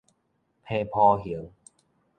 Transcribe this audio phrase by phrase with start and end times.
[0.65, 1.51] 伻鋪還